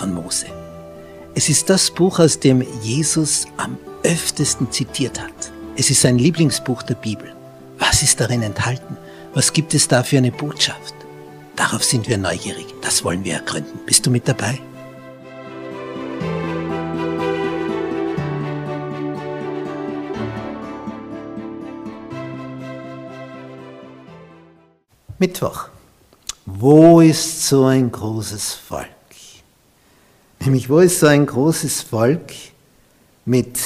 von 0.00 0.14
Mose? 0.14 0.46
Es 1.34 1.50
ist 1.50 1.68
das 1.68 1.90
Buch, 1.90 2.18
aus 2.18 2.40
dem 2.40 2.64
Jesus 2.82 3.46
am 3.58 3.76
öftesten 4.02 4.72
zitiert 4.72 5.20
hat. 5.20 5.52
Es 5.76 5.90
ist 5.90 6.00
sein 6.00 6.18
Lieblingsbuch 6.18 6.82
der 6.82 6.94
Bibel. 6.94 7.34
Was 7.78 8.02
ist 8.02 8.18
darin 8.18 8.42
enthalten? 8.42 8.96
Was 9.34 9.52
gibt 9.52 9.74
es 9.74 9.88
da 9.88 10.02
für 10.02 10.16
eine 10.16 10.32
Botschaft? 10.32 10.94
Darauf 11.54 11.84
sind 11.84 12.08
wir 12.08 12.16
neugierig. 12.16 12.66
Das 12.80 13.04
wollen 13.04 13.24
wir 13.24 13.34
ergründen. 13.34 13.78
Bist 13.84 14.06
du 14.06 14.10
mit 14.10 14.26
dabei? 14.26 14.58
Mittwoch. 25.18 25.68
Wo 26.46 27.02
ist 27.02 27.46
so 27.46 27.66
ein 27.66 27.92
großes 27.92 28.54
Volk? 28.54 28.99
Nämlich, 30.42 30.70
wo 30.70 30.78
ist 30.78 31.00
so 31.00 31.06
ein 31.06 31.26
großes 31.26 31.82
Volk 31.82 32.32
mit, 33.26 33.58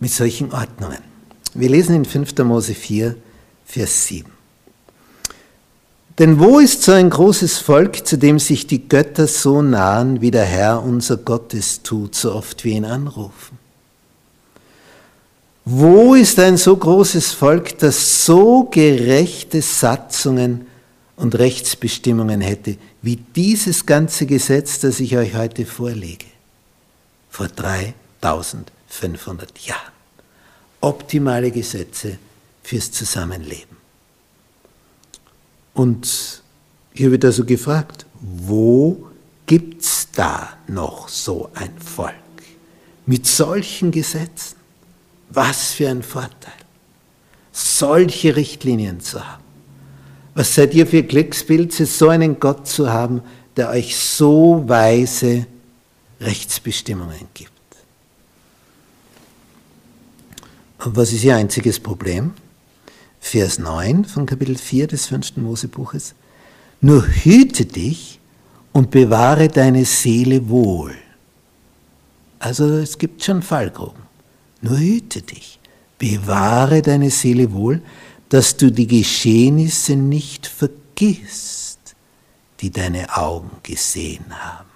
mit 0.00 0.10
solchen 0.10 0.52
Ordnungen? 0.52 0.98
Wir 1.54 1.68
lesen 1.68 1.94
in 1.94 2.04
5. 2.06 2.38
Mose 2.38 2.74
4, 2.74 3.14
Vers 3.66 4.06
7. 4.06 4.30
Denn 6.18 6.38
wo 6.38 6.58
ist 6.58 6.82
so 6.82 6.92
ein 6.92 7.10
großes 7.10 7.58
Volk, 7.58 8.06
zu 8.06 8.16
dem 8.16 8.38
sich 8.38 8.66
die 8.66 8.88
Götter 8.88 9.26
so 9.26 9.60
nahen, 9.60 10.20
wie 10.20 10.30
der 10.30 10.44
Herr 10.44 10.82
unser 10.82 11.18
Gott 11.18 11.52
es 11.54 11.82
tut, 11.82 12.14
so 12.14 12.34
oft 12.34 12.64
wir 12.64 12.72
ihn 12.72 12.84
anrufen? 12.84 13.58
Wo 15.64 16.14
ist 16.14 16.38
ein 16.38 16.56
so 16.56 16.76
großes 16.76 17.32
Volk, 17.32 17.78
das 17.78 18.24
so 18.24 18.64
gerechte 18.64 19.62
Satzungen 19.62 20.66
und 21.22 21.36
Rechtsbestimmungen 21.36 22.40
hätte, 22.40 22.76
wie 23.00 23.14
dieses 23.14 23.86
ganze 23.86 24.26
Gesetz, 24.26 24.80
das 24.80 24.98
ich 24.98 25.16
euch 25.16 25.36
heute 25.36 25.66
vorlege? 25.66 26.26
Vor 27.30 27.46
3500 27.46 29.56
Jahren. 29.60 29.92
Optimale 30.80 31.52
Gesetze 31.52 32.18
fürs 32.64 32.90
Zusammenleben. 32.90 33.76
Und 35.74 36.42
hier 36.92 37.12
wird 37.12 37.24
also 37.24 37.44
gefragt, 37.44 38.04
wo 38.20 39.06
gibt 39.46 39.82
es 39.82 40.08
da 40.10 40.54
noch 40.66 41.08
so 41.08 41.50
ein 41.54 41.78
Volk 41.78 42.14
mit 43.06 43.28
solchen 43.28 43.92
Gesetzen? 43.92 44.56
Was 45.30 45.70
für 45.70 45.88
ein 45.88 46.02
Vorteil, 46.02 46.52
solche 47.52 48.34
Richtlinien 48.34 49.00
zu 49.00 49.24
haben. 49.24 49.41
Was 50.34 50.54
seid 50.54 50.74
ihr 50.74 50.86
für 50.86 51.02
Glückspilze, 51.02 51.86
so 51.86 52.08
einen 52.08 52.40
Gott 52.40 52.66
zu 52.66 52.90
haben, 52.90 53.22
der 53.56 53.68
euch 53.70 53.96
so 53.96 54.64
weise 54.66 55.46
Rechtsbestimmungen 56.20 57.28
gibt? 57.34 57.50
Und 60.84 60.96
was 60.96 61.12
ist 61.12 61.24
ihr 61.24 61.36
einziges 61.36 61.78
Problem? 61.78 62.32
Vers 63.20 63.58
9 63.58 64.04
von 64.04 64.26
Kapitel 64.26 64.56
4 64.56 64.88
des 64.88 65.06
5. 65.06 65.36
Mosebuches. 65.36 66.14
Nur 66.80 67.06
hüte 67.06 67.64
dich 67.64 68.18
und 68.72 68.90
bewahre 68.90 69.48
deine 69.48 69.84
Seele 69.84 70.48
wohl. 70.48 70.94
Also 72.40 72.66
es 72.78 72.98
gibt 72.98 73.22
schon 73.22 73.42
Fallgruben. 73.42 74.02
Nur 74.62 74.78
hüte 74.78 75.22
dich, 75.22 75.60
bewahre 75.98 76.82
deine 76.82 77.10
Seele 77.10 77.52
wohl, 77.52 77.80
dass 78.32 78.56
du 78.56 78.72
die 78.72 78.86
Geschehnisse 78.86 79.94
nicht 79.94 80.46
vergisst, 80.46 81.94
die 82.60 82.70
deine 82.70 83.14
Augen 83.14 83.50
gesehen 83.62 84.24
haben. 84.30 84.70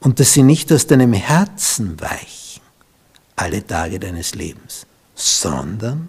Und 0.00 0.18
dass 0.18 0.32
sie 0.32 0.42
nicht 0.42 0.72
aus 0.72 0.86
deinem 0.86 1.12
Herzen 1.12 2.00
weichen, 2.00 2.62
alle 3.36 3.66
Tage 3.66 4.00
deines 4.00 4.34
Lebens, 4.34 4.86
sondern 5.14 6.08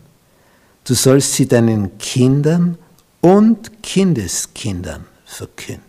du 0.86 0.94
sollst 0.94 1.34
sie 1.34 1.46
deinen 1.46 1.98
Kindern 1.98 2.78
und 3.20 3.84
Kindeskindern 3.84 5.04
verkünden. 5.26 5.84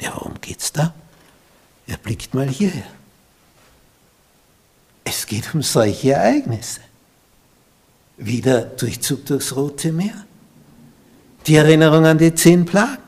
Ja, 0.00 0.14
worum 0.16 0.40
geht's 0.40 0.72
da? 0.72 0.92
Er 1.86 1.96
blickt 1.96 2.34
mal 2.34 2.48
hierher. 2.48 2.90
Es 5.04 5.24
geht 5.26 5.54
um 5.54 5.62
solche 5.62 6.10
Ereignisse. 6.10 6.80
Wie 8.24 8.40
der 8.40 8.62
Durchzug 8.62 9.26
durchs 9.26 9.54
Rote 9.56 9.92
Meer. 9.92 10.26
Die 11.46 11.56
Erinnerung 11.56 12.06
an 12.06 12.18
die 12.18 12.32
zehn 12.34 12.64
Plagen. 12.64 13.02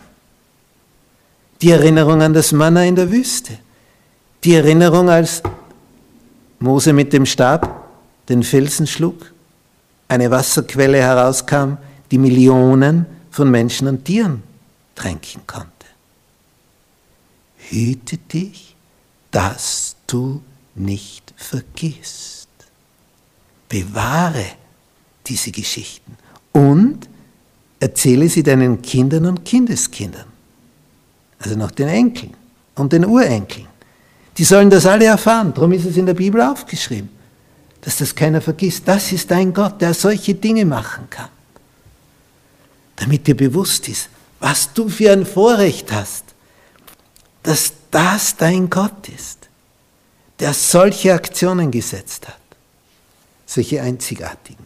Die 1.63 1.71
Erinnerung 1.71 2.21
an 2.21 2.35
das 2.35 2.51
Manna 2.51 2.85
in 2.85 2.97
der 2.97 3.11
Wüste. 3.11 3.59
Die 4.43 4.55
Erinnerung, 4.55 5.09
als 5.09 5.41
Mose 6.59 6.93
mit 6.93 7.13
dem 7.13 7.27
Stab 7.27 7.89
den 8.29 8.43
Felsen 8.43 8.87
schlug, 8.87 9.33
eine 10.09 10.31
Wasserquelle 10.31 10.99
herauskam, 10.99 11.77
die 12.11 12.19
Millionen 12.19 13.07
von 13.31 13.51
Menschen 13.51 13.87
und 13.87 14.05
Tieren 14.05 14.43
tränken 14.95 15.43
konnte. 15.47 15.71
Hüte 17.57 18.19
dich, 18.19 18.75
dass 19.31 19.97
du 20.07 20.43
nicht 20.75 21.33
vergisst. 21.37 22.49
Bewahre 23.69 24.45
diese 25.27 25.51
Geschichten 25.51 26.17
und 26.53 27.09
erzähle 27.81 28.29
sie 28.29 28.43
deinen 28.43 28.81
Kindern 28.83 29.27
und 29.27 29.45
Kindeskindern, 29.45 30.27
also 31.39 31.57
noch 31.57 31.71
den 31.71 31.89
Enkeln 31.89 32.35
und 32.75 32.93
den 32.93 33.05
Urenkeln. 33.05 33.67
Die 34.37 34.45
sollen 34.45 34.71
das 34.71 34.87
alle 34.87 35.05
erfahren, 35.05 35.53
darum 35.55 35.73
ist 35.73 35.85
es 35.85 35.97
in 35.97 36.07
der 36.07 36.15
Bibel 36.15 36.41
aufgeschrieben, 36.41 37.09
dass 37.81 37.99
das 37.99 38.15
keiner 38.15 38.41
vergisst. 38.41 38.87
Das 38.87 39.13
ist 39.13 39.31
dein 39.31 39.53
Gott, 39.53 39.81
der 39.81 39.95
solche 39.95 40.35
Dinge 40.35 40.65
machen 40.65 41.09
kann. 41.11 41.29
Damit 42.97 43.27
dir 43.27 43.37
bewusst 43.37 43.89
ist, 43.89 44.09
was 44.41 44.73
du 44.73 44.89
für 44.89 45.13
ein 45.13 45.27
Vorrecht 45.27 45.93
hast, 45.93 46.25
dass 47.43 47.73
das 47.91 48.37
dein 48.37 48.71
Gott 48.71 49.09
ist 49.09 49.45
der 50.39 50.53
solche 50.53 51.15
Aktionen 51.15 51.71
gesetzt 51.71 52.27
hat, 52.29 52.39
solche 53.47 53.81
einzigartigen. 53.81 54.64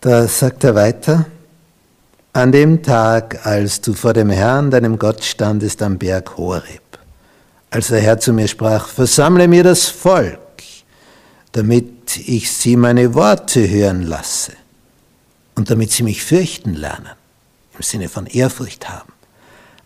Da 0.00 0.26
sagt 0.26 0.64
er 0.64 0.74
weiter, 0.74 1.26
an 2.32 2.52
dem 2.52 2.82
Tag, 2.82 3.44
als 3.46 3.80
du 3.80 3.92
vor 3.92 4.12
dem 4.12 4.30
Herrn, 4.30 4.70
deinem 4.70 4.98
Gott, 4.98 5.22
standest 5.24 5.82
am 5.82 5.98
Berg 5.98 6.36
Horeb, 6.36 6.98
als 7.70 7.88
der 7.88 8.00
Herr 8.00 8.18
zu 8.18 8.32
mir 8.32 8.48
sprach, 8.48 8.88
versammle 8.88 9.48
mir 9.48 9.64
das 9.64 9.88
Volk, 9.88 10.38
damit 11.52 12.16
ich 12.16 12.50
sie 12.50 12.76
meine 12.76 13.14
Worte 13.14 13.68
hören 13.68 14.02
lasse 14.02 14.52
und 15.54 15.70
damit 15.70 15.90
sie 15.90 16.02
mich 16.02 16.24
fürchten 16.24 16.74
lernen, 16.74 17.10
im 17.76 17.82
Sinne 17.82 18.08
von 18.08 18.26
Ehrfurcht 18.26 18.88
haben 18.88 19.12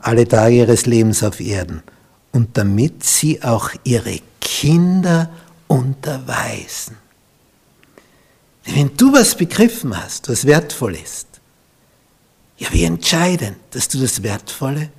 alle 0.04 0.28
Tage 0.28 0.56
ihres 0.56 0.84
Lebens 0.84 1.22
auf 1.22 1.40
Erden 1.40 1.82
und 2.32 2.58
damit 2.58 3.04
sie 3.04 3.42
auch 3.42 3.70
ihre 3.84 4.20
Kinder 4.40 5.30
unterweisen. 5.66 6.98
Wenn 8.64 8.96
du 8.96 9.12
was 9.12 9.34
begriffen 9.34 9.96
hast, 9.96 10.28
was 10.28 10.46
wertvoll 10.46 10.96
ist, 10.96 11.28
ja, 12.56 12.68
wie 12.72 12.84
entscheidend, 12.84 13.56
dass 13.70 13.88
du 13.88 13.98
das 13.98 14.22
Wertvolle 14.22 14.90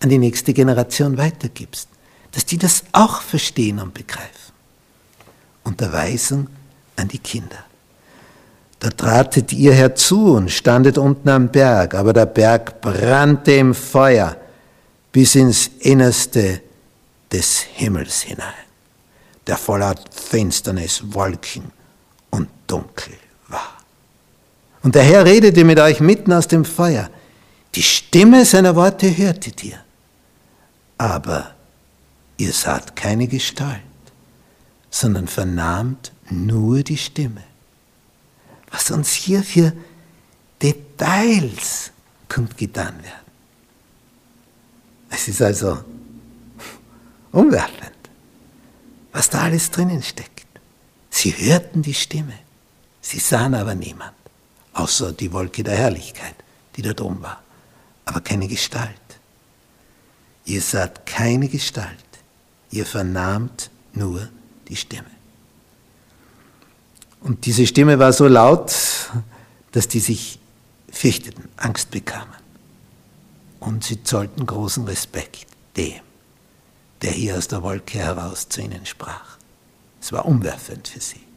an 0.00 0.08
die 0.08 0.18
nächste 0.18 0.54
Generation 0.54 1.18
weitergibst, 1.18 1.88
dass 2.32 2.46
die 2.46 2.56
das 2.56 2.84
auch 2.92 3.20
verstehen 3.20 3.78
und 3.78 3.94
begreifen. 3.94 4.52
Unterweisung 5.64 6.48
an 6.96 7.08
die 7.08 7.18
Kinder. 7.18 7.64
Da 8.78 8.90
tratet 8.90 9.52
ihr 9.52 9.74
herzu 9.74 10.34
und 10.34 10.50
standet 10.50 10.98
unten 10.98 11.28
am 11.28 11.48
Berg, 11.48 11.94
aber 11.94 12.12
der 12.12 12.26
Berg 12.26 12.80
brannte 12.80 13.52
im 13.52 13.74
Feuer 13.74 14.36
bis 15.10 15.34
ins 15.34 15.68
Innerste 15.80 16.62
des 17.30 17.60
Himmels 17.60 18.22
hinein, 18.22 18.54
der 19.46 19.56
voller 19.56 19.96
Finsternis, 20.12 21.02
Wolken 21.12 21.72
Dunkel 22.68 23.14
war. 23.48 23.76
Und 24.84 24.94
der 24.94 25.02
Herr 25.02 25.24
redete 25.24 25.64
mit 25.64 25.80
euch 25.80 25.98
mitten 25.98 26.32
aus 26.32 26.46
dem 26.46 26.64
Feuer. 26.64 27.10
Die 27.74 27.82
Stimme 27.82 28.44
seiner 28.44 28.76
Worte 28.76 29.16
hörtet 29.16 29.64
ihr, 29.64 29.78
aber 30.96 31.54
ihr 32.36 32.52
saht 32.52 32.94
keine 32.94 33.26
Gestalt, 33.26 33.82
sondern 34.90 35.26
vernahmt 35.26 36.12
nur 36.30 36.82
die 36.84 36.96
Stimme. 36.96 37.42
Was 38.70 38.90
uns 38.90 39.12
hier 39.12 39.42
für 39.42 39.72
Details 40.62 41.90
kundgetan 42.28 42.94
werden. 43.02 43.28
Es 45.10 45.28
ist 45.28 45.40
also 45.40 45.78
umwerfend, 47.32 47.96
was 49.12 49.30
da 49.30 49.42
alles 49.42 49.70
drinnen 49.70 50.02
steckt. 50.02 50.46
Sie 51.10 51.30
hörten 51.30 51.82
die 51.82 51.94
Stimme, 51.94 52.34
sie 53.00 53.18
sahen 53.18 53.54
aber 53.54 53.74
niemand, 53.74 54.14
außer 54.72 55.12
die 55.12 55.32
Wolke 55.32 55.62
der 55.62 55.76
Herrlichkeit, 55.76 56.34
die 56.76 56.82
da 56.82 56.92
drum 56.92 57.22
war, 57.22 57.42
aber 58.04 58.20
keine 58.20 58.48
Gestalt. 58.48 58.92
Ihr 60.44 60.62
saht 60.62 61.04
keine 61.06 61.48
Gestalt, 61.48 62.06
ihr 62.70 62.86
vernahmt 62.86 63.70
nur 63.92 64.28
die 64.68 64.76
Stimme. 64.76 65.10
Und 67.20 67.46
diese 67.46 67.66
Stimme 67.66 67.98
war 67.98 68.12
so 68.12 68.26
laut, 68.28 68.72
dass 69.72 69.88
die 69.88 70.00
sich 70.00 70.38
fürchteten, 70.90 71.48
Angst 71.56 71.90
bekamen. 71.90 72.34
Und 73.60 73.84
sie 73.84 74.02
zollten 74.02 74.46
großen 74.46 74.84
Respekt 74.84 75.46
dem, 75.76 76.00
der 77.02 77.10
hier 77.10 77.36
aus 77.36 77.48
der 77.48 77.62
Wolke 77.62 77.98
heraus 77.98 78.48
zu 78.48 78.60
ihnen 78.60 78.86
sprach. 78.86 79.36
Es 80.00 80.12
war 80.12 80.26
umwerfend 80.26 80.88
für 80.88 81.00
sie. 81.00 81.27